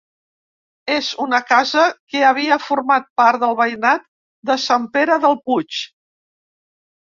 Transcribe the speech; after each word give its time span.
És 0.93 1.09
una 1.25 1.39
casa 1.49 1.83
que 2.13 2.23
havia 2.29 2.57
format 2.69 3.05
part 3.23 3.43
del 3.45 3.53
veïnat 3.61 4.09
de 4.53 4.57
Sant 4.65 4.89
Pere 4.97 5.19
del 5.27 5.39
puig. 5.51 5.85